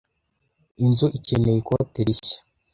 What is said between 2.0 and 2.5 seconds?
rishya.